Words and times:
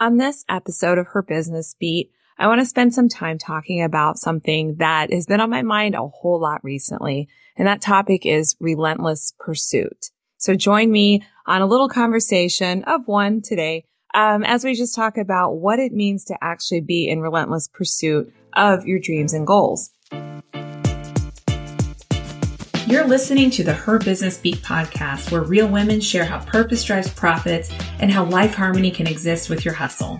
On 0.00 0.16
this 0.16 0.46
episode 0.48 0.96
of 0.96 1.08
Her 1.08 1.20
Business 1.20 1.76
Beat, 1.78 2.10
I 2.38 2.46
want 2.46 2.62
to 2.62 2.64
spend 2.64 2.94
some 2.94 3.10
time 3.10 3.36
talking 3.36 3.82
about 3.82 4.16
something 4.16 4.76
that 4.76 5.12
has 5.12 5.26
been 5.26 5.40
on 5.40 5.50
my 5.50 5.60
mind 5.60 5.94
a 5.94 6.08
whole 6.08 6.40
lot 6.40 6.64
recently. 6.64 7.28
And 7.54 7.68
that 7.68 7.82
topic 7.82 8.24
is 8.24 8.56
relentless 8.60 9.34
pursuit. 9.38 10.06
So 10.38 10.54
join 10.54 10.90
me 10.90 11.22
on 11.46 11.60
a 11.60 11.66
little 11.66 11.90
conversation 11.90 12.82
of 12.84 13.08
one 13.08 13.42
today 13.42 13.84
um, 14.14 14.42
as 14.42 14.64
we 14.64 14.74
just 14.74 14.94
talk 14.94 15.18
about 15.18 15.56
what 15.56 15.78
it 15.78 15.92
means 15.92 16.24
to 16.24 16.38
actually 16.40 16.80
be 16.80 17.06
in 17.06 17.20
relentless 17.20 17.68
pursuit 17.68 18.32
of 18.54 18.86
your 18.86 19.00
dreams 19.00 19.34
and 19.34 19.46
goals. 19.46 19.90
You're 22.90 23.06
listening 23.06 23.50
to 23.50 23.62
the 23.62 23.72
Her 23.72 24.00
Business 24.00 24.36
Beat 24.36 24.56
podcast, 24.62 25.30
where 25.30 25.42
real 25.42 25.68
women 25.68 26.00
share 26.00 26.24
how 26.24 26.40
purpose 26.40 26.82
drives 26.82 27.08
profits 27.08 27.72
and 28.00 28.10
how 28.10 28.24
life 28.24 28.52
harmony 28.52 28.90
can 28.90 29.06
exist 29.06 29.48
with 29.48 29.64
your 29.64 29.74
hustle. 29.74 30.18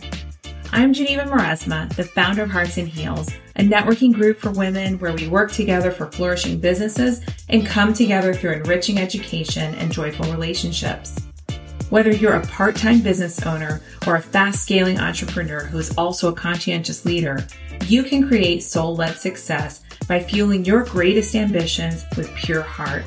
I'm 0.70 0.93
Geneva 0.93 1.25
Maresma, 1.25 1.92
the 1.97 2.05
founder 2.05 2.45
of 2.45 2.51
Hearts 2.51 2.77
and 2.77 2.87
Heels, 2.87 3.28
a 3.56 3.64
networking 3.64 4.14
group 4.14 4.38
for 4.38 4.52
women 4.52 5.01
where 5.01 5.12
we 5.12 5.27
work 5.27 5.51
together 5.51 5.91
for 5.91 6.12
flourishing 6.12 6.61
businesses 6.61 7.23
and 7.48 7.66
come 7.66 7.92
together 7.92 8.33
through 8.33 8.52
enriching 8.52 8.98
education 8.98 9.75
and 9.75 9.91
joyful 9.91 10.30
relationships. 10.30 11.19
Whether 11.89 12.12
you're 12.12 12.34
a 12.34 12.47
part 12.47 12.77
time 12.77 13.00
business 13.00 13.45
owner 13.45 13.80
or 14.06 14.14
a 14.14 14.23
fast 14.23 14.62
scaling 14.62 15.00
entrepreneur 15.00 15.64
who 15.64 15.78
is 15.78 15.92
also 15.98 16.28
a 16.28 16.37
conscientious 16.37 17.05
leader, 17.05 17.45
you 17.87 18.05
can 18.05 18.28
create 18.28 18.62
soul 18.62 18.95
led 18.95 19.16
success 19.16 19.83
by 20.10 20.19
fueling 20.19 20.64
your 20.64 20.82
greatest 20.82 21.37
ambitions 21.37 22.05
with 22.16 22.34
pure 22.34 22.62
heart. 22.62 23.05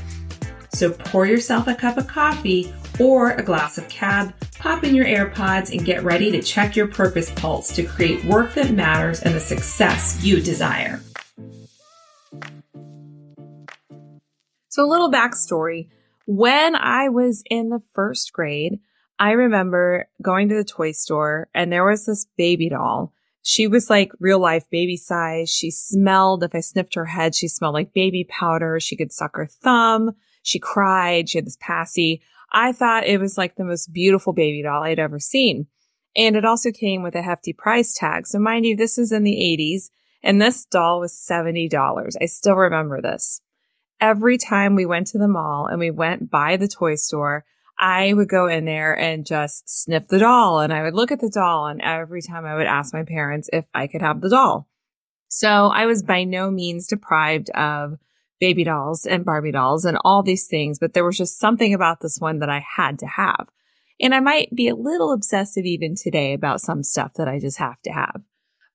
So 0.71 0.89
pour 0.89 1.25
yourself 1.25 1.67
a 1.67 1.75
cup 1.75 1.97
of 1.97 2.07
coffee 2.07 2.73
or 2.97 3.31
a 3.31 3.43
glass 3.43 3.77
of 3.77 3.89
cab, 3.89 4.33
pop 4.57 4.85
in 4.85 4.95
your 4.95 5.03
AirPods, 5.03 5.71
and 5.71 5.83
get 5.83 6.05
ready 6.05 6.31
to 6.31 6.41
check 6.41 6.77
your 6.77 6.87
purpose 6.87 7.29
pulse 7.31 7.75
to 7.75 7.83
create 7.83 8.23
work 8.23 8.53
that 8.53 8.71
matters 8.71 9.21
and 9.21 9.35
the 9.35 9.41
success 9.41 10.23
you 10.23 10.39
desire. 10.39 11.01
So, 14.69 14.85
a 14.85 14.87
little 14.87 15.11
backstory. 15.11 15.89
When 16.25 16.73
I 16.73 17.09
was 17.09 17.43
in 17.49 17.67
the 17.67 17.81
first 17.93 18.31
grade, 18.31 18.79
I 19.19 19.31
remember 19.31 20.07
going 20.21 20.47
to 20.47 20.55
the 20.55 20.63
toy 20.63 20.93
store 20.93 21.49
and 21.53 21.69
there 21.69 21.85
was 21.85 22.05
this 22.05 22.27
baby 22.37 22.69
doll. 22.69 23.11
She 23.43 23.67
was 23.67 23.89
like 23.89 24.11
real 24.19 24.39
life 24.39 24.69
baby 24.69 24.95
size. 24.95 25.49
She 25.49 25.69
smelled, 25.69 26.43
if 26.43 26.55
I 26.55 26.61
sniffed 26.61 26.95
her 26.95 27.05
head, 27.05 27.35
she 27.35 27.49
smelled 27.49 27.73
like 27.73 27.93
baby 27.93 28.23
powder. 28.23 28.79
She 28.79 28.95
could 28.95 29.11
suck 29.11 29.35
her 29.35 29.45
thumb. 29.45 30.15
She 30.41 30.59
cried. 30.59 31.29
She 31.29 31.37
had 31.37 31.45
this 31.45 31.57
passy. 31.59 32.21
I 32.53 32.71
thought 32.71 33.05
it 33.05 33.19
was 33.19 33.37
like 33.37 33.55
the 33.55 33.65
most 33.65 33.91
beautiful 33.91 34.31
baby 34.31 34.63
doll 34.63 34.83
I'd 34.83 34.99
ever 34.99 35.19
seen. 35.19 35.67
And 36.15 36.35
it 36.35 36.45
also 36.45 36.71
came 36.71 37.03
with 37.03 37.15
a 37.15 37.21
hefty 37.21 37.51
price 37.51 37.93
tag. 37.93 38.27
So 38.27 38.39
mind 38.39 38.65
you, 38.65 38.75
this 38.77 38.97
is 38.97 39.11
in 39.11 39.23
the 39.23 39.35
80s 39.35 39.89
and 40.23 40.41
this 40.41 40.65
doll 40.65 41.01
was 41.01 41.13
$70. 41.13 42.15
I 42.21 42.25
still 42.25 42.55
remember 42.55 43.01
this. 43.01 43.41
Every 43.99 44.37
time 44.37 44.75
we 44.75 44.85
went 44.85 45.07
to 45.07 45.17
the 45.17 45.27
mall 45.27 45.65
and 45.65 45.79
we 45.79 45.91
went 45.91 46.29
by 46.29 46.55
the 46.55 46.67
toy 46.67 46.95
store, 46.95 47.45
I 47.79 48.13
would 48.13 48.29
go 48.29 48.47
in 48.47 48.65
there 48.65 48.97
and 48.97 49.25
just 49.25 49.67
sniff 49.67 50.07
the 50.07 50.19
doll 50.19 50.59
and 50.59 50.71
I 50.71 50.83
would 50.83 50.93
look 50.93 51.11
at 51.11 51.19
the 51.19 51.29
doll 51.29 51.67
and 51.67 51.81
every 51.81 52.21
time 52.21 52.45
I 52.45 52.55
would 52.55 52.67
ask 52.67 52.93
my 52.93 53.03
parents 53.03 53.49
if 53.51 53.65
I 53.73 53.87
could 53.87 54.01
have 54.01 54.21
the 54.21 54.29
doll. 54.29 54.67
So 55.27 55.67
I 55.67 55.85
was 55.85 56.03
by 56.03 56.23
no 56.23 56.51
means 56.51 56.87
deprived 56.87 57.49
of 57.51 57.97
baby 58.39 58.63
dolls 58.63 59.05
and 59.05 59.25
Barbie 59.25 59.51
dolls 59.51 59.85
and 59.85 59.97
all 60.03 60.21
these 60.21 60.47
things, 60.47 60.77
but 60.79 60.93
there 60.93 61.05
was 61.05 61.17
just 61.17 61.39
something 61.39 61.73
about 61.73 62.01
this 62.01 62.19
one 62.19 62.39
that 62.39 62.49
I 62.49 62.63
had 62.75 62.99
to 62.99 63.07
have. 63.07 63.47
And 63.99 64.13
I 64.13 64.19
might 64.19 64.53
be 64.53 64.67
a 64.67 64.75
little 64.75 65.11
obsessive 65.11 65.65
even 65.65 65.95
today 65.95 66.33
about 66.33 66.61
some 66.61 66.83
stuff 66.83 67.13
that 67.15 67.27
I 67.27 67.39
just 67.39 67.57
have 67.57 67.81
to 67.83 67.91
have. 67.91 68.21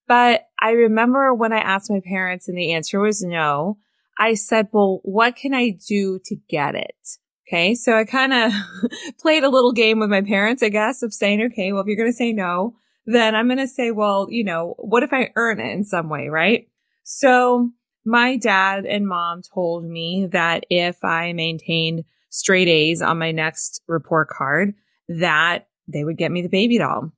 But 0.06 0.48
I 0.58 0.70
remember 0.70 1.34
when 1.34 1.52
I 1.52 1.58
asked 1.58 1.90
my 1.90 2.00
parents 2.00 2.48
and 2.48 2.56
the 2.56 2.72
answer 2.72 2.98
was 2.98 3.22
no, 3.22 3.78
I 4.18 4.34
said, 4.34 4.68
well, 4.72 5.00
what 5.02 5.36
can 5.36 5.54
I 5.54 5.76
do 5.86 6.18
to 6.24 6.36
get 6.48 6.74
it? 6.74 7.18
Okay. 7.48 7.74
So 7.74 7.96
I 7.96 8.04
kind 8.04 8.32
of 8.32 8.52
played 9.20 9.42
a 9.42 9.48
little 9.48 9.72
game 9.72 9.98
with 9.98 10.10
my 10.10 10.20
parents, 10.20 10.62
I 10.62 10.68
guess, 10.68 11.02
of 11.02 11.14
saying, 11.14 11.40
okay, 11.42 11.72
well, 11.72 11.80
if 11.80 11.86
you're 11.86 11.96
going 11.96 12.10
to 12.10 12.16
say 12.16 12.32
no, 12.32 12.76
then 13.06 13.34
I'm 13.34 13.46
going 13.46 13.58
to 13.58 13.66
say, 13.66 13.90
well, 13.90 14.26
you 14.30 14.44
know, 14.44 14.74
what 14.78 15.02
if 15.02 15.12
I 15.14 15.30
earn 15.34 15.58
it 15.58 15.72
in 15.72 15.82
some 15.82 16.10
way? 16.10 16.28
Right. 16.28 16.68
So 17.04 17.70
my 18.04 18.36
dad 18.36 18.84
and 18.84 19.08
mom 19.08 19.40
told 19.42 19.84
me 19.84 20.28
that 20.30 20.64
if 20.68 21.02
I 21.02 21.32
maintained 21.32 22.04
straight 22.28 22.68
A's 22.68 23.00
on 23.00 23.18
my 23.18 23.32
next 23.32 23.82
report 23.88 24.28
card, 24.28 24.74
that 25.08 25.68
they 25.86 26.04
would 26.04 26.18
get 26.18 26.30
me 26.30 26.42
the 26.42 26.50
baby 26.50 26.76
doll. 26.76 27.12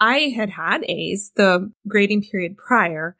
I 0.00 0.32
had 0.34 0.50
had 0.50 0.84
A's 0.88 1.32
the 1.36 1.70
grading 1.86 2.22
period 2.22 2.56
prior, 2.56 3.16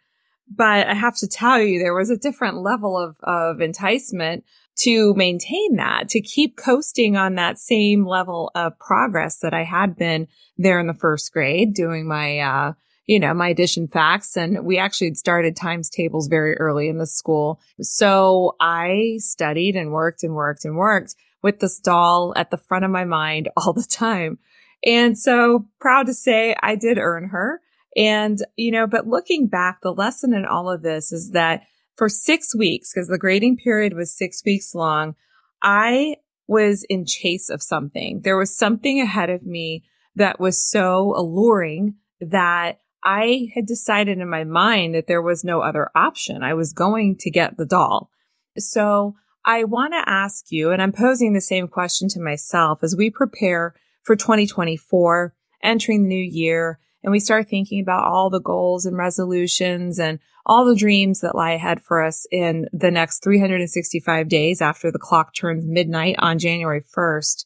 but 0.55 0.87
I 0.87 0.95
have 0.95 1.17
to 1.19 1.29
tell 1.29 1.61
you, 1.61 1.79
there 1.79 1.95
was 1.95 2.11
a 2.11 2.17
different 2.17 2.63
level 2.63 2.99
of, 2.99 3.17
of 3.23 3.61
enticement 3.61 4.45
to 4.77 5.15
maintain 5.15 5.77
that, 5.77 6.09
to 6.11 6.21
keep 6.21 6.57
coasting 6.57 7.17
on 7.17 7.37
that 7.37 7.59
same 7.59 8.07
level 8.07 8.51
of 8.55 8.79
progress 8.79 9.39
that 9.39 9.55
I 9.55 9.63
had 9.63 9.97
been 9.97 10.27
there 10.59 10.81
in 10.81 10.87
the 10.87 10.95
first 10.95 11.33
grade 11.33 11.75
doing 11.75 12.09
my, 12.09 12.39
uh, 12.39 12.73
you 13.07 13.21
know, 13.21 13.35
my 13.35 13.49
addition 13.49 13.87
facts. 13.87 14.37
And 14.37 14.65
we 14.65 14.79
actually 14.79 15.15
started 15.15 15.57
times 15.57 15.91
tables 15.91 16.27
very 16.27 16.57
early 16.57 16.89
in 16.89 16.99
the 16.99 17.07
school. 17.07 17.61
So 17.81 18.57
I 18.61 19.17
studied 19.19 19.77
and 19.77 19.93
worked 19.93 20.25
and 20.25 20.35
worked 20.35 20.65
and 20.65 20.77
worked 20.77 21.15
with 21.43 21.61
this 21.61 21.79
doll 21.79 22.33
at 22.37 22.51
the 22.51 22.57
front 22.57 22.85
of 22.85 22.91
my 22.91 23.05
mind 23.05 23.51
all 23.57 23.73
the 23.73 23.87
time. 23.89 24.39
And 24.85 25.17
so 25.17 25.67
proud 25.81 26.07
to 26.07 26.15
say 26.15 26.57
I 26.61 26.75
did 26.75 26.99
earn 26.99 27.29
her. 27.29 27.61
And, 27.97 28.39
you 28.57 28.73
know, 28.73 28.87
but 28.89 29.07
looking 29.07 29.47
back, 29.47 29.81
the 29.81 29.93
lesson 29.93 30.35
in 30.35 30.45
all 30.45 30.69
of 30.69 30.83
this 30.83 31.13
is 31.13 31.31
that 31.31 31.63
for 31.97 32.09
six 32.09 32.55
weeks, 32.55 32.93
because 32.93 33.09
the 33.09 33.19
grading 33.19 33.57
period 33.57 33.95
was 33.95 34.17
six 34.17 34.43
weeks 34.45 34.75
long, 34.75 35.15
I 35.63 36.17
was 36.47 36.85
in 36.89 37.07
chase 37.07 37.49
of 37.49 37.63
something. 37.63 38.21
There 38.23 38.37
was 38.37 38.57
something 38.57 39.01
ahead 39.01 39.31
of 39.31 39.45
me 39.45 39.85
that 40.17 40.39
was 40.39 40.69
so 40.69 41.15
alluring 41.17 41.97
that 42.21 42.81
I 43.03 43.49
had 43.55 43.67
decided 43.67 44.19
in 44.19 44.29
my 44.29 44.45
mind 44.45 44.95
that 44.95 45.07
there 45.07 45.23
was 45.23 45.45
no 45.45 45.61
other 45.61 45.91
option. 45.95 46.43
I 46.43 46.55
was 46.55 46.73
going 46.73 47.17
to 47.21 47.31
get 47.31 47.57
the 47.57 47.67
doll. 47.67 48.11
So 48.59 49.17
I 49.45 49.65
want 49.65 49.93
to 49.93 50.09
ask 50.09 50.47
you, 50.51 50.71
and 50.71 50.81
I'm 50.81 50.93
posing 50.93 51.33
the 51.33 51.41
same 51.41 51.69
question 51.69 52.09
to 52.11 52.21
myself 52.21 52.81
as 52.83 52.97
we 52.97 53.11
prepare 53.11 53.75
for 54.05 54.17
2024, 54.17 55.35
entering 55.63 56.03
the 56.03 56.09
new 56.09 56.23
year, 56.23 56.79
and 57.05 57.13
we 57.13 57.21
start 57.21 57.49
thinking 57.49 57.81
about 57.81 58.05
all 58.05 58.31
the 58.31 58.41
goals 58.41 58.87
and 58.87 58.97
resolutions 58.97 60.01
and 60.01 60.19
all 60.47 60.65
the 60.65 60.75
dreams 60.75 61.21
that 61.21 61.35
lie 61.35 61.53
ahead 61.53 61.83
for 61.83 62.03
us 62.03 62.27
in 62.33 62.67
the 62.73 62.91
next 62.91 63.23
365 63.23 64.27
days 64.27 64.63
after 64.63 64.91
the 64.91 64.99
clock 64.99 65.35
turns 65.35 65.67
midnight 65.67 66.17
on 66.19 66.39
January 66.39 66.83
1st 66.83 67.45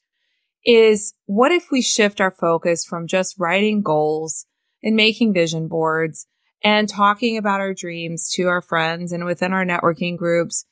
is 0.64 1.12
what 1.26 1.50
if 1.50 1.70
we 1.72 1.82
shift 1.82 2.20
our 2.20 2.30
focus 2.30 2.84
from 2.84 3.08
just 3.08 3.38
writing 3.38 3.82
goals 3.82 4.46
and 4.82 4.94
making 4.94 5.34
vision 5.34 5.66
boards 5.66 6.26
and 6.62 6.88
talking 6.88 7.36
about 7.36 7.60
our 7.60 7.74
dreams 7.74 8.30
to 8.30 8.44
our 8.44 8.60
friends 8.60 9.12
and 9.12 9.24
within 9.24 9.52
our 9.52 9.64
networking 9.64 10.16
groups 10.16 10.66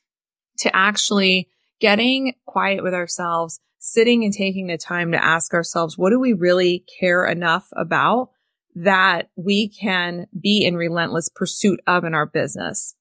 to 0.58 0.74
actually 0.74 1.48
getting 1.80 2.34
quiet 2.46 2.82
with 2.82 2.94
ourselves, 2.94 3.60
sitting 3.78 4.24
and 4.24 4.32
taking 4.32 4.68
the 4.68 4.78
time 4.78 5.12
to 5.12 5.24
ask 5.24 5.54
ourselves, 5.54 5.98
what 5.98 6.10
do 6.10 6.20
we 6.20 6.32
really 6.32 6.84
care 7.00 7.24
enough 7.24 7.68
about 7.72 8.30
that 8.76 9.30
we 9.36 9.68
can 9.68 10.26
be 10.38 10.64
in 10.64 10.76
relentless 10.76 11.28
pursuit 11.28 11.80
of 11.86 12.04
in 12.04 12.14
our 12.14 12.26
business? 12.26 12.94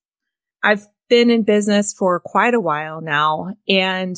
I've 0.63 0.88
been 1.09 1.30
in 1.30 1.44
business 1.44 1.94
for 1.94 2.19
quite 2.19 2.53
a 2.53 2.59
while 2.59 3.02
now 3.02 3.56
and 3.68 4.16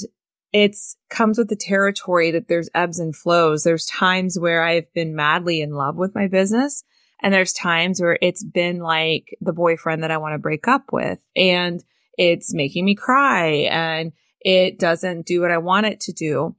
it's 0.54 0.96
comes 1.10 1.38
with 1.38 1.50
the 1.50 1.56
territory 1.56 2.32
that 2.32 2.48
there's 2.48 2.70
ebbs 2.74 3.00
and 3.00 3.16
flows. 3.16 3.64
There's 3.64 3.86
times 3.86 4.40
where 4.40 4.64
I've 4.64 4.92
been 4.94 5.16
madly 5.16 5.62
in 5.62 5.72
love 5.72 5.98
with 5.98 6.16
my 6.16 6.28
business. 6.28 6.84
And 7.22 7.34
there's 7.34 7.54
times 7.54 8.00
where 8.00 8.18
it's 8.22 8.44
been 8.44 8.80
like 8.80 9.36
the 9.42 9.52
boyfriend 9.52 10.04
that 10.04 10.12
I 10.12 10.18
want 10.18 10.36
to 10.36 10.40
break 10.40 10.68
up 10.68 10.94
with 10.94 11.20
and 11.36 11.84
it's 12.18 12.54
making 12.54 12.86
me 12.86 12.96
cry 12.96 13.48
and 13.72 14.14
it 14.40 14.80
doesn't 14.80 15.26
do 15.26 15.42
what 15.42 15.52
I 15.52 15.58
want 15.58 15.88
it 15.88 16.00
to 16.02 16.14
do. 16.14 16.56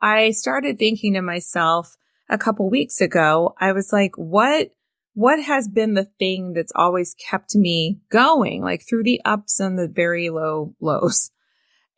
I 0.00 0.32
started 0.32 0.78
thinking 0.78 1.14
to 1.14 1.22
myself 1.22 1.96
a 2.28 2.38
couple 2.38 2.68
weeks 2.70 3.00
ago, 3.00 3.54
I 3.60 3.72
was 3.72 3.92
like, 3.92 4.12
what, 4.16 4.70
what 5.14 5.40
has 5.42 5.68
been 5.68 5.94
the 5.94 6.08
thing 6.18 6.52
that's 6.54 6.72
always 6.74 7.14
kept 7.14 7.54
me 7.54 8.00
going, 8.10 8.62
like 8.62 8.82
through 8.88 9.04
the 9.04 9.20
ups 9.24 9.60
and 9.60 9.78
the 9.78 9.88
very 9.88 10.30
low 10.30 10.74
lows? 10.80 11.30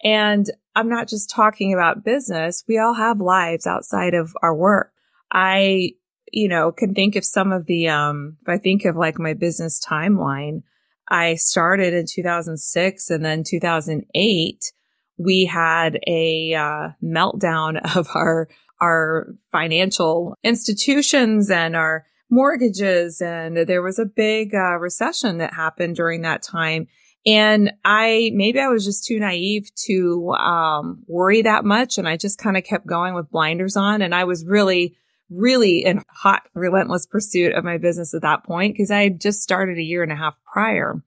And 0.03 0.51
I'm 0.75 0.89
not 0.89 1.09
just 1.09 1.31
talking 1.31 1.73
about 1.73 2.05
business. 2.05 2.65
We 2.69 2.79
all 2.79 2.95
have 2.95 3.21
lives 3.21 3.67
outside 3.67 4.15
of 4.15 4.35
our 4.43 4.55
work. 4.55 4.93
I, 5.33 5.93
you 6.33 6.49
know, 6.49 6.71
can 6.71 6.95
think 6.95 7.17
of 7.17 7.25
some 7.25 7.53
of 7.53 7.67
the, 7.67 7.89
um, 7.89 8.37
if 8.43 8.49
I 8.49 8.59
think 8.59 8.85
of 8.85 8.97
like 8.97 9.19
my 9.19 9.35
business 9.35 9.83
timeline, 9.85 10.63
I 11.09 11.37
started 11.37 11.95
in 11.95 12.05
2006 12.07 13.11
and 13.11 13.25
then 13.25 13.43
2008, 13.45 14.73
we 15.19 15.47
had 15.47 15.99
a 16.07 16.55
uh, 16.55 16.89
meltdown 17.03 17.81
of 17.97 18.09
our 18.15 18.49
our 18.81 19.35
financial 19.53 20.37
institutions 20.43 21.51
and 21.51 21.77
our 21.77 22.05
mortgages. 22.31 23.21
And 23.21 23.57
there 23.57 23.83
was 23.83 23.99
a 23.99 24.07
big 24.07 24.55
uh, 24.55 24.79
recession 24.79 25.39
that 25.39 25.55
happened 25.55 25.97
during 25.97 26.23
that 26.23 26.43
time. 26.43 26.89
And 27.25 27.73
I, 27.85 28.31
maybe 28.35 28.61
I 28.61 28.69
was 28.69 28.85
just 28.85 29.05
too 29.05 29.19
naive 29.19 29.69
to, 29.87 30.31
um, 30.33 31.03
worry 31.09 31.43
that 31.43 31.65
much. 31.65 31.99
And 31.99 32.09
I 32.09 32.17
just 32.17 32.39
kind 32.39 32.57
of 32.57 32.65
kept 32.65 32.87
going 32.87 33.15
with 33.15 33.31
blinders 33.31 33.77
on. 33.77 34.01
And 34.01 34.15
I 34.15 34.25
was 34.25 34.45
really, 34.47 34.97
really 35.29 35.85
in 35.85 36.03
hot, 36.09 36.43
relentless 36.55 37.07
pursuit 37.07 37.53
of 37.53 37.65
my 37.65 37.79
business 37.79 38.15
at 38.15 38.23
that 38.23 38.45
point 38.45 38.75
because 38.75 38.93
I 38.93 39.03
had 39.03 39.21
just 39.21 39.43
started 39.43 39.77
a 39.79 39.83
year 39.83 40.05
and 40.05 40.13
a 40.13 40.17
half 40.17 40.37
prior. 40.45 41.03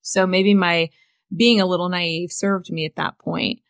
So 0.00 0.26
maybe 0.26 0.54
my 0.54 0.90
being 1.34 1.60
a 1.60 1.66
little 1.66 1.88
naive 1.88 2.32
served 2.32 2.70
me 2.70 2.86
at 2.86 2.96
that 2.96 3.18
point. 3.18 3.60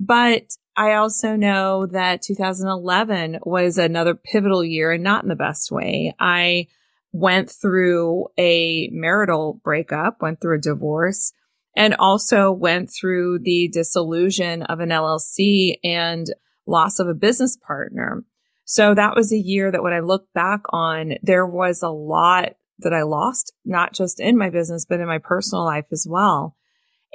But 0.00 0.56
I 0.78 0.94
also 0.94 1.34
know 1.34 1.86
that 1.86 2.22
2011 2.22 3.40
was 3.42 3.78
another 3.78 4.14
pivotal 4.14 4.64
year 4.64 4.92
and 4.92 5.02
not 5.02 5.24
in 5.24 5.28
the 5.28 5.34
best 5.34 5.72
way. 5.72 6.14
I 6.20 6.68
went 7.10 7.50
through 7.50 8.28
a 8.38 8.88
marital 8.92 9.60
breakup, 9.64 10.22
went 10.22 10.40
through 10.40 10.58
a 10.58 10.60
divorce, 10.60 11.32
and 11.76 11.96
also 11.98 12.52
went 12.52 12.92
through 12.92 13.40
the 13.40 13.68
dissolution 13.72 14.62
of 14.62 14.78
an 14.78 14.90
LLC 14.90 15.80
and 15.82 16.26
loss 16.64 17.00
of 17.00 17.08
a 17.08 17.14
business 17.14 17.56
partner. 17.56 18.22
So 18.64 18.94
that 18.94 19.16
was 19.16 19.32
a 19.32 19.36
year 19.36 19.72
that 19.72 19.82
when 19.82 19.92
I 19.92 19.98
look 19.98 20.32
back 20.32 20.60
on, 20.68 21.14
there 21.22 21.46
was 21.46 21.82
a 21.82 21.90
lot 21.90 22.50
that 22.78 22.92
I 22.94 23.02
lost, 23.02 23.52
not 23.64 23.94
just 23.94 24.20
in 24.20 24.38
my 24.38 24.48
business, 24.48 24.86
but 24.88 25.00
in 25.00 25.08
my 25.08 25.18
personal 25.18 25.64
life 25.64 25.86
as 25.90 26.06
well. 26.08 26.54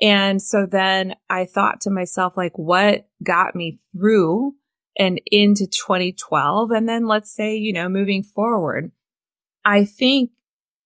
And 0.01 0.41
so 0.41 0.65
then 0.65 1.15
I 1.29 1.45
thought 1.45 1.81
to 1.81 1.91
myself, 1.91 2.35
like, 2.35 2.57
what 2.57 3.07
got 3.23 3.55
me 3.55 3.79
through 3.91 4.55
and 4.97 5.21
into 5.27 5.67
2012? 5.67 6.71
And 6.71 6.89
then 6.89 7.07
let's 7.07 7.33
say, 7.33 7.55
you 7.55 7.73
know, 7.73 7.89
moving 7.89 8.23
forward. 8.23 8.91
I 9.63 9.85
think 9.85 10.31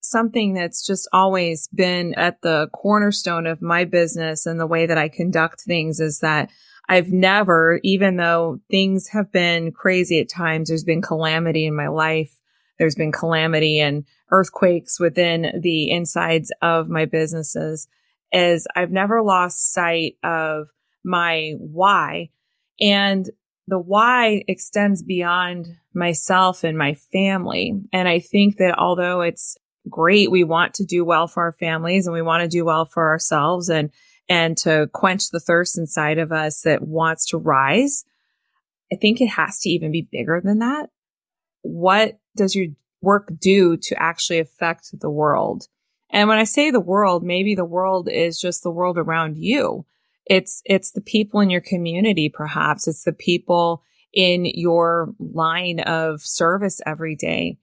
something 0.01 0.53
that's 0.53 0.85
just 0.85 1.07
always 1.11 1.67
been 1.73 2.13
at 2.15 2.41
the 2.41 2.69
cornerstone 2.73 3.47
of 3.47 3.61
my 3.61 3.85
business 3.85 4.45
and 4.45 4.59
the 4.59 4.67
way 4.67 4.85
that 4.85 4.97
I 4.97 5.09
conduct 5.09 5.61
things 5.61 5.99
is 5.99 6.19
that 6.19 6.49
I've 6.89 7.09
never, 7.09 7.79
even 7.83 8.15
though 8.15 8.59
things 8.71 9.09
have 9.09 9.31
been 9.31 9.71
crazy 9.71 10.19
at 10.21 10.29
times, 10.29 10.69
there's 10.69 10.85
been 10.85 11.01
calamity 11.01 11.65
in 11.65 11.75
my 11.75 11.87
life. 11.87 12.33
There's 12.79 12.95
been 12.95 13.11
calamity 13.11 13.79
and 13.79 14.05
earthquakes 14.31 14.99
within 14.99 15.59
the 15.61 15.89
insides 15.89 16.51
of 16.61 16.87
my 16.87 17.05
businesses 17.05 17.87
is 18.31 18.67
I've 18.75 18.91
never 18.91 19.21
lost 19.21 19.73
sight 19.73 20.17
of 20.23 20.67
my 21.03 21.53
why 21.57 22.29
and 22.79 23.29
the 23.67 23.79
why 23.79 24.43
extends 24.47 25.03
beyond 25.03 25.67
myself 25.93 26.63
and 26.63 26.77
my 26.77 26.93
family. 26.93 27.73
And 27.91 28.07
I 28.07 28.19
think 28.19 28.57
that 28.57 28.77
although 28.77 29.21
it's 29.21 29.57
great, 29.89 30.31
we 30.31 30.43
want 30.43 30.75
to 30.75 30.85
do 30.85 31.03
well 31.03 31.27
for 31.27 31.43
our 31.43 31.51
families 31.51 32.07
and 32.07 32.13
we 32.13 32.21
want 32.21 32.43
to 32.43 32.47
do 32.47 32.63
well 32.63 32.85
for 32.85 33.09
ourselves 33.09 33.69
and, 33.69 33.91
and 34.29 34.57
to 34.59 34.89
quench 34.93 35.29
the 35.29 35.39
thirst 35.39 35.77
inside 35.77 36.17
of 36.17 36.31
us 36.31 36.61
that 36.61 36.81
wants 36.81 37.27
to 37.27 37.37
rise. 37.37 38.05
I 38.91 38.95
think 38.95 39.19
it 39.19 39.27
has 39.27 39.59
to 39.59 39.69
even 39.69 39.91
be 39.91 40.07
bigger 40.09 40.41
than 40.41 40.59
that. 40.59 40.89
What 41.61 42.19
does 42.37 42.55
your 42.55 42.67
work 43.01 43.31
do 43.37 43.75
to 43.75 44.01
actually 44.01 44.39
affect 44.39 44.97
the 44.97 45.09
world? 45.09 45.67
And 46.09 46.29
when 46.29 46.37
I 46.37 46.45
say 46.45 46.71
the 46.71 46.79
world, 46.79 47.23
maybe 47.23 47.55
the 47.55 47.65
world 47.65 48.09
is 48.09 48.39
just 48.39 48.63
the 48.63 48.71
world 48.71 48.97
around 48.97 49.37
you. 49.37 49.85
It's, 50.25 50.61
it's 50.65 50.91
the 50.91 51.01
people 51.01 51.39
in 51.39 51.49
your 51.49 51.61
community, 51.61 52.29
perhaps. 52.29 52.87
It's 52.87 53.03
the 53.03 53.13
people 53.13 53.83
in 54.13 54.45
your 54.45 55.13
line 55.19 55.79
of 55.81 56.21
service 56.21 56.81
every 56.85 57.15
day. 57.15 57.57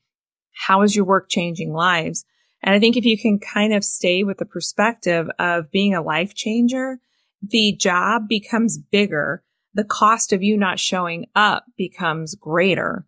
How 0.53 0.83
is 0.83 0.95
your 0.95 1.05
work 1.05 1.29
changing 1.29 1.73
lives? 1.73 2.25
And 2.63 2.75
I 2.75 2.81
think 2.81 2.97
if 2.97 3.05
you 3.05 3.19
can 3.19 3.39
kind 3.39 3.75
of 3.75 3.85
stay 3.85 4.25
with 4.25 4.39
the 4.39 4.47
perspective 4.47 5.29
of 5.39 5.71
being 5.71 5.95
a 5.95 6.03
life 6.03 6.35
changer, 6.35 6.99
the 7.43 7.73
job 7.73 8.29
becomes 8.29 8.79
bigger. 8.79 9.43
The 9.75 9.85
cost 9.85 10.33
of 10.33 10.43
you 10.43 10.57
not 10.57 10.79
showing 10.79 11.27
up 11.35 11.65
becomes 11.77 12.35
greater. 12.35 13.05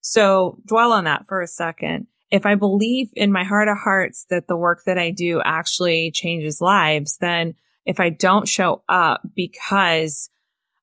So 0.00 0.58
dwell 0.64 0.92
on 0.92 1.04
that 1.04 1.26
for 1.28 1.40
a 1.40 1.46
second. 1.46 2.06
If 2.30 2.44
I 2.44 2.54
believe 2.54 3.10
in 3.14 3.32
my 3.32 3.44
heart 3.44 3.68
of 3.68 3.78
hearts 3.78 4.26
that 4.30 4.48
the 4.48 4.56
work 4.56 4.82
that 4.86 4.98
I 4.98 5.10
do 5.10 5.40
actually 5.44 6.10
changes 6.10 6.60
lives, 6.60 7.18
then 7.18 7.54
if 7.84 8.00
I 8.00 8.10
don't 8.10 8.48
show 8.48 8.82
up 8.88 9.22
because 9.34 10.28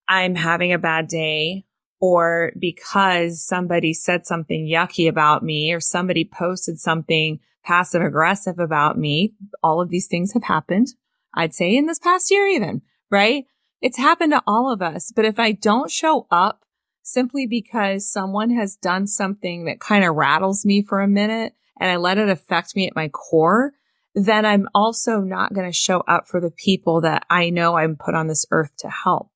I'm 0.08 0.36
having 0.36 0.72
a 0.72 0.78
bad 0.78 1.08
day 1.08 1.66
or 2.00 2.52
because 2.58 3.46
somebody 3.46 3.94
said 3.94 4.26
something 4.26 4.68
yucky 4.68 5.08
about 5.08 5.44
me 5.44 5.74
or 5.74 5.80
somebody 5.80 6.26
posted 6.26 6.80
something 6.80 7.40
passive 7.64 8.02
aggressive 8.02 8.60
about 8.60 8.98
me, 8.98 9.34
all 9.62 9.82
of 9.82 9.90
these 9.90 10.08
things 10.08 10.34
have 10.34 10.44
happened. 10.44 10.88
I'd 11.34 11.54
say 11.54 11.76
in 11.76 11.88
this 11.88 12.00
past 12.00 12.30
year, 12.30 12.46
even, 12.48 12.82
right? 13.10 13.46
It's 13.82 13.98
happened 13.98 14.32
to 14.32 14.44
all 14.46 14.72
of 14.72 14.82
us. 14.82 15.12
But 15.14 15.26
if 15.26 15.40
I 15.40 15.52
don't 15.52 15.92
show 15.92 16.28
up 16.30 16.66
simply 17.04 17.46
because 17.46 18.10
someone 18.10 18.50
has 18.52 18.76
done 18.76 19.06
something 19.06 19.66
that 19.66 19.80
kind 19.80 20.04
of 20.04 20.16
rattles 20.16 20.66
me 20.66 20.82
for 20.82 21.02
a 21.02 21.08
minute 21.08 21.54
and 21.80 21.92
I 21.92 21.98
let 21.98 22.18
it 22.18 22.30
affect 22.30 22.76
me 22.76 22.88
at 22.88 22.96
my 22.96 23.10
core, 23.10 23.74
then 24.16 24.46
I'm 24.46 24.68
also 24.74 25.20
not 25.20 25.54
going 25.54 25.70
to 25.70 25.78
show 25.78 26.00
up 26.02 26.28
for 26.28 26.40
the 26.40 26.52
people 26.52 27.02
that 27.02 27.26
I 27.30 27.50
know 27.50 27.76
I'm 27.76 27.96
put 27.96 28.16
on 28.16 28.28
this 28.28 28.46
earth 28.52 28.72
to 28.80 28.90
help. 28.90 29.30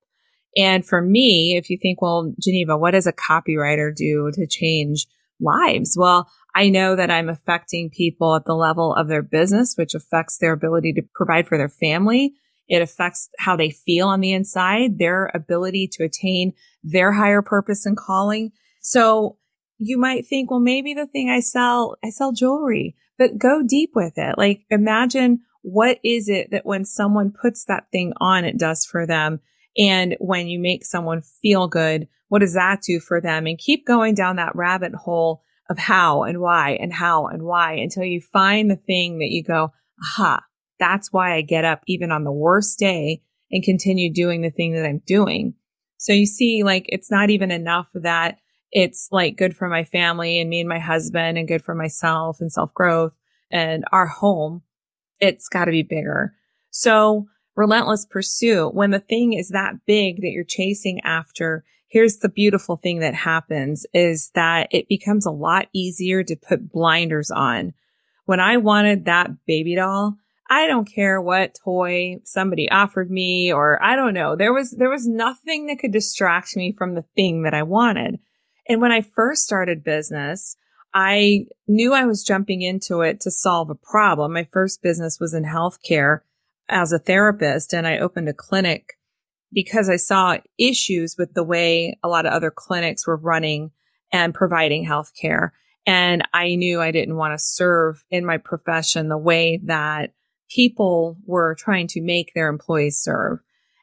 And 0.56 0.84
for 0.84 1.02
me, 1.02 1.56
if 1.56 1.68
you 1.68 1.78
think, 1.80 2.00
well, 2.00 2.32
Geneva, 2.40 2.76
what 2.76 2.92
does 2.92 3.06
a 3.06 3.12
copywriter 3.12 3.94
do 3.94 4.30
to 4.32 4.46
change 4.46 5.06
lives? 5.40 5.96
Well, 5.98 6.28
I 6.54 6.70
know 6.70 6.96
that 6.96 7.10
I'm 7.10 7.28
affecting 7.28 7.90
people 7.90 8.34
at 8.34 8.44
the 8.44 8.54
level 8.54 8.94
of 8.94 9.08
their 9.08 9.22
business, 9.22 9.74
which 9.76 9.94
affects 9.94 10.38
their 10.38 10.52
ability 10.52 10.94
to 10.94 11.02
provide 11.14 11.46
for 11.46 11.58
their 11.58 11.68
family. 11.68 12.32
It 12.66 12.82
affects 12.82 13.28
how 13.38 13.56
they 13.56 13.70
feel 13.70 14.08
on 14.08 14.20
the 14.20 14.32
inside, 14.32 14.98
their 14.98 15.30
ability 15.34 15.88
to 15.92 16.04
attain 16.04 16.54
their 16.82 17.12
higher 17.12 17.42
purpose 17.42 17.86
and 17.86 17.96
calling. 17.96 18.52
So 18.80 19.38
you 19.78 19.98
might 19.98 20.26
think, 20.26 20.50
well, 20.50 20.60
maybe 20.60 20.94
the 20.94 21.06
thing 21.06 21.30
I 21.30 21.40
sell, 21.40 21.96
I 22.04 22.10
sell 22.10 22.32
jewelry, 22.32 22.96
but 23.16 23.38
go 23.38 23.62
deep 23.66 23.90
with 23.94 24.14
it. 24.16 24.36
Like 24.38 24.62
imagine 24.70 25.40
what 25.62 25.98
is 26.04 26.28
it 26.28 26.50
that 26.50 26.66
when 26.66 26.84
someone 26.84 27.32
puts 27.32 27.64
that 27.64 27.86
thing 27.92 28.12
on, 28.20 28.44
it 28.44 28.58
does 28.58 28.84
for 28.84 29.06
them. 29.06 29.40
And 29.76 30.16
when 30.18 30.48
you 30.48 30.58
make 30.58 30.84
someone 30.84 31.20
feel 31.20 31.68
good, 31.68 32.08
what 32.28 32.40
does 32.40 32.54
that 32.54 32.82
do 32.82 33.00
for 33.00 33.20
them? 33.20 33.46
And 33.46 33.58
keep 33.58 33.86
going 33.86 34.14
down 34.14 34.36
that 34.36 34.56
rabbit 34.56 34.94
hole 34.94 35.42
of 35.70 35.78
how 35.78 36.22
and 36.22 36.40
why 36.40 36.72
and 36.80 36.92
how 36.92 37.26
and 37.26 37.42
why 37.42 37.74
until 37.74 38.04
you 38.04 38.20
find 38.20 38.70
the 38.70 38.76
thing 38.76 39.18
that 39.18 39.30
you 39.30 39.42
go, 39.42 39.72
aha, 40.02 40.42
that's 40.78 41.12
why 41.12 41.34
I 41.34 41.42
get 41.42 41.64
up 41.64 41.82
even 41.86 42.10
on 42.10 42.24
the 42.24 42.32
worst 42.32 42.78
day 42.78 43.22
and 43.50 43.62
continue 43.62 44.12
doing 44.12 44.42
the 44.42 44.50
thing 44.50 44.74
that 44.74 44.86
I'm 44.86 45.02
doing. 45.06 45.54
So 45.98 46.12
you 46.12 46.26
see, 46.26 46.62
like, 46.62 46.86
it's 46.88 47.10
not 47.10 47.30
even 47.30 47.50
enough 47.50 47.88
that 47.94 48.38
it's 48.70 49.08
like 49.10 49.36
good 49.36 49.56
for 49.56 49.68
my 49.68 49.84
family 49.84 50.40
and 50.40 50.48
me 50.48 50.60
and 50.60 50.68
my 50.68 50.78
husband 50.78 51.38
and 51.38 51.48
good 51.48 51.62
for 51.62 51.74
myself 51.74 52.40
and 52.40 52.52
self 52.52 52.72
growth 52.72 53.12
and 53.50 53.84
our 53.92 54.06
home. 54.06 54.62
It's 55.20 55.48
got 55.48 55.66
to 55.66 55.70
be 55.70 55.82
bigger. 55.82 56.34
So 56.70 57.26
relentless 57.56 58.06
pursuit, 58.06 58.74
when 58.74 58.90
the 58.90 59.00
thing 59.00 59.32
is 59.32 59.48
that 59.48 59.74
big 59.86 60.20
that 60.20 60.30
you're 60.30 60.44
chasing 60.44 61.00
after, 61.00 61.64
here's 61.88 62.18
the 62.18 62.28
beautiful 62.28 62.76
thing 62.76 63.00
that 63.00 63.14
happens 63.14 63.86
is 63.92 64.30
that 64.34 64.68
it 64.70 64.88
becomes 64.88 65.26
a 65.26 65.30
lot 65.32 65.66
easier 65.72 66.22
to 66.22 66.36
put 66.36 66.70
blinders 66.70 67.30
on. 67.30 67.72
When 68.26 68.40
I 68.40 68.58
wanted 68.58 69.06
that 69.06 69.30
baby 69.46 69.74
doll, 69.74 70.18
I 70.50 70.66
don't 70.66 70.90
care 70.90 71.20
what 71.20 71.56
toy 71.62 72.16
somebody 72.24 72.70
offered 72.70 73.10
me 73.10 73.52
or 73.52 73.82
I 73.82 73.96
don't 73.96 74.14
know. 74.14 74.34
There 74.34 74.52
was, 74.52 74.70
there 74.70 74.88
was 74.88 75.06
nothing 75.06 75.66
that 75.66 75.78
could 75.78 75.92
distract 75.92 76.56
me 76.56 76.72
from 76.72 76.94
the 76.94 77.04
thing 77.14 77.42
that 77.42 77.54
I 77.54 77.62
wanted. 77.62 78.18
And 78.68 78.80
when 78.80 78.92
I 78.92 79.02
first 79.02 79.44
started 79.44 79.84
business, 79.84 80.56
I 80.94 81.46
knew 81.66 81.92
I 81.92 82.06
was 82.06 82.24
jumping 82.24 82.62
into 82.62 83.02
it 83.02 83.20
to 83.20 83.30
solve 83.30 83.68
a 83.68 83.74
problem. 83.74 84.32
My 84.32 84.48
first 84.50 84.82
business 84.82 85.18
was 85.20 85.34
in 85.34 85.44
healthcare 85.44 86.20
as 86.68 86.92
a 86.92 86.98
therapist 86.98 87.74
and 87.74 87.86
I 87.86 87.98
opened 87.98 88.28
a 88.28 88.34
clinic 88.34 88.98
because 89.52 89.88
I 89.88 89.96
saw 89.96 90.38
issues 90.58 91.16
with 91.18 91.34
the 91.34 91.44
way 91.44 91.98
a 92.02 92.08
lot 92.08 92.26
of 92.26 92.32
other 92.32 92.50
clinics 92.50 93.06
were 93.06 93.16
running 93.16 93.70
and 94.12 94.34
providing 94.34 94.86
healthcare. 94.86 95.50
And 95.86 96.26
I 96.32 96.54
knew 96.54 96.80
I 96.80 96.90
didn't 96.90 97.16
want 97.16 97.32
to 97.32 97.42
serve 97.42 98.04
in 98.10 98.24
my 98.24 98.36
profession 98.38 99.08
the 99.08 99.18
way 99.18 99.60
that 99.64 100.12
people 100.48 101.16
were 101.26 101.54
trying 101.54 101.86
to 101.88 102.00
make 102.00 102.32
their 102.34 102.48
employees 102.48 102.98
serve. 102.98 103.40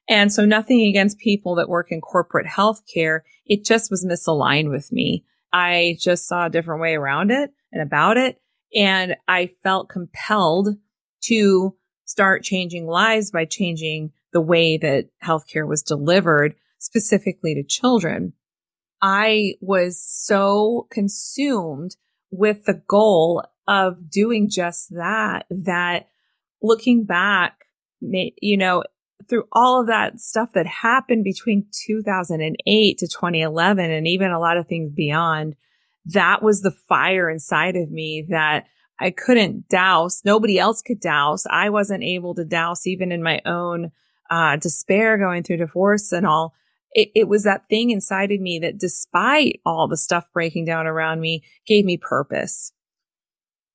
And 0.08 0.32
so 0.32 0.46
nothing 0.46 0.82
against 0.88 1.18
people 1.18 1.56
that 1.56 1.70
work 1.70 1.92
in 1.92 2.02
corporate 2.02 2.46
healthcare. 2.46 3.22
It 3.46 3.66
just 3.66 3.90
was 3.90 4.06
misaligned 4.06 4.70
with 4.70 4.92
me. 4.92 5.26
I 5.52 5.98
just 6.00 6.28
saw 6.28 6.46
a 6.46 6.50
different 6.50 6.82
way 6.82 6.96
around 6.96 7.32
it 7.32 7.52
and 7.72 7.82
about 7.82 8.18
it. 8.18 8.40
And 8.76 9.16
I 9.28 9.48
felt 9.64 9.90
compelled 9.90 10.76
to 11.24 11.76
start 12.06 12.44
changing 12.44 12.88
lives 12.88 13.32
by 13.32 13.46
changing 13.46 14.12
the 14.32 14.42
way 14.42 14.78
that 14.78 15.10
healthcare 15.24 15.68
was 15.68 15.82
delivered 15.82 16.56
specifically 16.78 17.56
to 17.56 17.64
children. 17.64 18.34
I 19.02 19.56
was 19.62 20.02
so 20.02 20.88
consumed 20.92 21.96
with 22.32 22.66
the 22.66 22.82
goal 22.88 23.44
of 23.68 24.10
doing 24.10 24.50
just 24.50 24.94
that, 24.96 25.46
that 25.50 26.10
looking 26.62 27.06
back, 27.06 27.66
you 28.02 28.58
know, 28.58 28.84
through 29.30 29.46
all 29.52 29.82
of 29.82 29.88
that 29.88 30.20
stuff 30.20 30.50
that 30.54 30.68
happened 30.68 31.24
between 31.24 31.68
2008 31.86 32.98
to 32.98 33.08
2011 33.08 33.92
and 33.92 34.08
even 34.08 34.32
a 34.32 34.40
lot 34.40 34.58
of 34.58 34.68
things 34.68 34.92
beyond, 34.94 35.56
that 36.06 36.44
was 36.44 36.62
the 36.62 36.76
fire 36.88 37.30
inside 37.30 37.76
of 37.76 37.90
me 37.92 38.26
that 38.30 38.66
I 39.00 39.12
couldn't 39.12 39.68
douse. 39.68 40.22
Nobody 40.24 40.60
else 40.60 40.82
could 40.82 41.00
douse. 41.00 41.46
I 41.50 41.70
wasn't 41.70 42.04
able 42.04 42.36
to 42.36 42.46
douse 42.46 42.88
even 42.88 43.12
in 43.12 43.24
my 43.24 43.42
own 43.46 43.92
uh, 44.30 44.58
despair 44.58 45.18
going 45.18 45.44
through 45.44 45.58
divorce 45.58 46.12
and 46.12 46.26
all. 46.26 46.54
It, 46.92 47.10
it 47.14 47.28
was 47.28 47.44
that 47.44 47.68
thing 47.70 47.90
inside 47.90 48.32
of 48.32 48.40
me 48.40 48.60
that 48.60 48.78
despite 48.78 49.60
all 49.66 49.88
the 49.88 49.98
stuff 49.98 50.32
breaking 50.34 50.66
down 50.66 50.88
around 50.88 51.20
me 51.20 51.44
gave 51.66 51.84
me 51.84 51.98
purpose. 51.98 52.72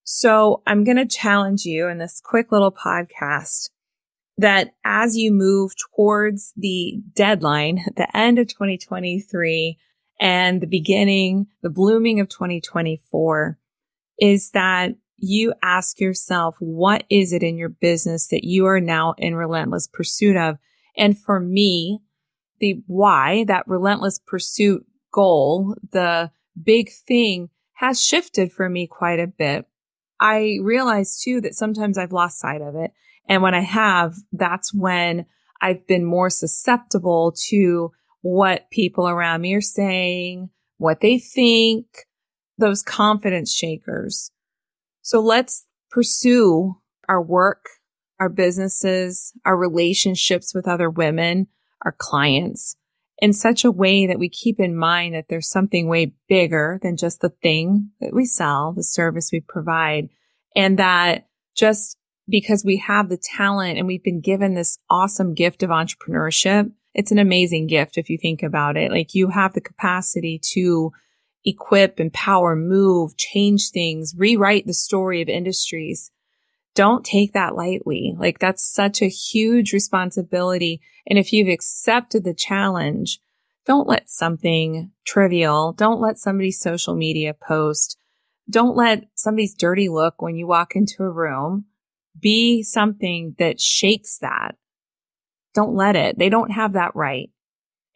So 0.03 0.61
I'm 0.65 0.83
going 0.83 0.97
to 0.97 1.05
challenge 1.05 1.65
you 1.65 1.87
in 1.87 1.97
this 1.97 2.21
quick 2.23 2.51
little 2.51 2.71
podcast 2.71 3.69
that 4.37 4.73
as 4.83 5.15
you 5.15 5.31
move 5.31 5.73
towards 5.95 6.53
the 6.55 6.99
deadline, 7.13 7.85
the 7.95 8.15
end 8.15 8.39
of 8.39 8.47
2023 8.47 9.77
and 10.19 10.61
the 10.61 10.67
beginning, 10.67 11.47
the 11.61 11.69
blooming 11.69 12.19
of 12.19 12.29
2024 12.29 13.57
is 14.19 14.51
that 14.51 14.95
you 15.17 15.53
ask 15.61 15.99
yourself, 15.99 16.55
what 16.59 17.03
is 17.09 17.33
it 17.33 17.43
in 17.43 17.57
your 17.57 17.69
business 17.69 18.27
that 18.29 18.43
you 18.43 18.65
are 18.65 18.81
now 18.81 19.13
in 19.17 19.35
relentless 19.35 19.87
pursuit 19.87 20.35
of? 20.35 20.57
And 20.97 21.17
for 21.17 21.39
me, 21.39 21.99
the 22.59 22.81
why, 22.87 23.45
that 23.47 23.67
relentless 23.67 24.19
pursuit 24.19 24.85
goal, 25.11 25.75
the 25.91 26.31
big 26.61 26.91
thing 26.91 27.49
has 27.73 28.03
shifted 28.03 28.51
for 28.51 28.69
me 28.69 28.87
quite 28.87 29.19
a 29.19 29.27
bit. 29.27 29.65
I 30.21 30.59
realize 30.61 31.19
too 31.19 31.41
that 31.41 31.55
sometimes 31.55 31.97
I've 31.97 32.13
lost 32.13 32.39
sight 32.39 32.61
of 32.61 32.75
it. 32.75 32.91
And 33.27 33.41
when 33.41 33.55
I 33.55 33.61
have, 33.61 34.15
that's 34.31 34.73
when 34.73 35.25
I've 35.61 35.85
been 35.87 36.05
more 36.05 36.29
susceptible 36.29 37.33
to 37.49 37.91
what 38.21 38.69
people 38.69 39.09
around 39.09 39.41
me 39.41 39.55
are 39.55 39.61
saying, 39.61 40.51
what 40.77 41.01
they 41.01 41.17
think, 41.17 41.87
those 42.57 42.83
confidence 42.83 43.51
shakers. 43.51 44.31
So 45.01 45.19
let's 45.19 45.65
pursue 45.89 46.77
our 47.09 47.21
work, 47.21 47.65
our 48.19 48.29
businesses, 48.29 49.33
our 49.43 49.57
relationships 49.57 50.53
with 50.53 50.67
other 50.67 50.89
women, 50.89 51.47
our 51.83 51.95
clients 51.97 52.75
in 53.21 53.33
such 53.33 53.63
a 53.63 53.71
way 53.71 54.07
that 54.07 54.19
we 54.19 54.27
keep 54.27 54.59
in 54.59 54.75
mind 54.75 55.13
that 55.13 55.25
there's 55.29 55.47
something 55.47 55.87
way 55.87 56.13
bigger 56.27 56.79
than 56.81 56.97
just 56.97 57.21
the 57.21 57.29
thing 57.29 57.91
that 58.01 58.13
we 58.13 58.25
sell, 58.25 58.73
the 58.73 58.83
service 58.83 59.29
we 59.31 59.39
provide. 59.39 60.09
And 60.55 60.79
that 60.79 61.27
just 61.55 61.97
because 62.27 62.65
we 62.65 62.77
have 62.77 63.09
the 63.09 63.21
talent 63.37 63.77
and 63.77 63.87
we've 63.87 64.03
been 64.03 64.21
given 64.21 64.55
this 64.55 64.79
awesome 64.89 65.35
gift 65.35 65.61
of 65.61 65.69
entrepreneurship, 65.69 66.71
it's 66.95 67.11
an 67.11 67.19
amazing 67.19 67.67
gift 67.67 67.97
if 67.97 68.09
you 68.09 68.17
think 68.17 68.41
about 68.41 68.75
it. 68.75 68.91
Like 68.91 69.13
you 69.13 69.29
have 69.29 69.53
the 69.53 69.61
capacity 69.61 70.39
to 70.53 70.91
equip, 71.45 71.99
empower, 71.99 72.55
move, 72.55 73.15
change 73.17 73.69
things, 73.69 74.13
rewrite 74.17 74.65
the 74.65 74.73
story 74.73 75.21
of 75.21 75.29
industries. 75.29 76.11
Don't 76.73 77.03
take 77.03 77.33
that 77.33 77.55
lightly. 77.55 78.15
Like 78.17 78.39
that's 78.39 78.63
such 78.63 79.01
a 79.01 79.09
huge 79.09 79.73
responsibility. 79.73 80.81
And 81.05 81.19
if 81.19 81.33
you've 81.33 81.49
accepted 81.49 82.23
the 82.23 82.33
challenge, 82.33 83.19
don't 83.65 83.87
let 83.87 84.09
something 84.09 84.91
trivial, 85.05 85.73
don't 85.73 86.01
let 86.01 86.17
somebody's 86.17 86.59
social 86.59 86.95
media 86.95 87.33
post, 87.33 87.97
don't 88.49 88.75
let 88.75 89.05
somebody's 89.15 89.53
dirty 89.53 89.87
look 89.89 90.21
when 90.21 90.35
you 90.35 90.47
walk 90.47 90.75
into 90.75 91.03
a 91.03 91.09
room 91.09 91.65
be 92.19 92.63
something 92.63 93.35
that 93.39 93.59
shakes 93.59 94.17
that. 94.19 94.55
Don't 95.53 95.75
let 95.75 95.95
it. 95.95 96.17
They 96.17 96.29
don't 96.29 96.51
have 96.51 96.73
that 96.73 96.95
right. 96.95 97.29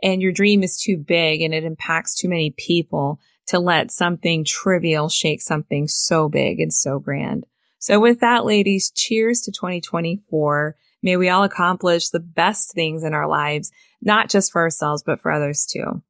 And 0.03 0.21
your 0.21 0.31
dream 0.31 0.63
is 0.63 0.81
too 0.81 0.97
big 0.97 1.41
and 1.41 1.53
it 1.53 1.63
impacts 1.63 2.15
too 2.15 2.29
many 2.29 2.53
people 2.57 3.19
to 3.47 3.59
let 3.59 3.91
something 3.91 4.43
trivial 4.43 5.09
shake 5.09 5.41
something 5.41 5.87
so 5.87 6.27
big 6.27 6.59
and 6.59 6.73
so 6.73 6.99
grand. 6.99 7.45
So 7.85 7.99
with 7.99 8.21
that, 8.21 8.45
ladies, 8.45 8.89
cheers 8.89 9.41
to 9.41 9.51
2024. 9.51 10.75
May 11.03 11.17
we 11.17 11.29
all 11.29 11.43
accomplish 11.43 12.09
the 12.09 12.19
best 12.19 12.73
things 12.73 13.03
in 13.03 13.13
our 13.13 13.27
lives, 13.27 13.71
not 14.01 14.27
just 14.27 14.51
for 14.51 14.63
ourselves, 14.63 15.03
but 15.05 15.21
for 15.21 15.31
others 15.31 15.67
too. 15.67 16.01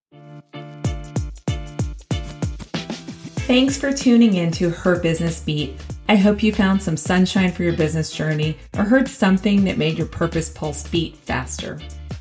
Thanks 3.44 3.78
for 3.78 3.92
tuning 3.92 4.36
in 4.36 4.52
to 4.54 4.70
Her 4.70 4.98
Business 4.98 5.42
Beat. 5.42 5.76
I 6.08 6.16
hope 6.16 6.42
you 6.42 6.54
found 6.54 6.82
some 6.82 6.96
sunshine 6.96 7.52
for 7.52 7.64
your 7.64 7.76
business 7.76 8.10
journey 8.10 8.58
or 8.78 8.86
heard 8.86 9.10
something 9.10 9.66
that 9.66 9.78
made 9.78 9.98
your 9.98 10.08
purpose 10.08 10.50
pulse 10.50 10.88
beat 10.88 11.18
faster. 11.18 11.78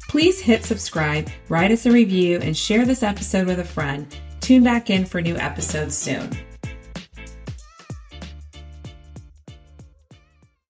Please 0.08 0.40
hit 0.40 0.64
subscribe, 0.64 1.30
write 1.48 1.70
us 1.70 1.86
a 1.86 1.92
review, 1.92 2.40
and 2.40 2.56
share 2.56 2.84
this 2.84 3.04
episode 3.04 3.46
with 3.46 3.60
a 3.60 3.64
friend. 3.64 4.16
Tune 4.40 4.64
back 4.64 4.90
in 4.90 5.04
for 5.04 5.22
new 5.22 5.36
episodes 5.36 5.96
soon. 5.96 6.36